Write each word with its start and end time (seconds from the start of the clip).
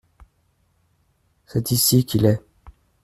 C’est 1.45 1.69
ici 1.69 2.07
qu’il 2.07 2.25
est. 2.25 2.43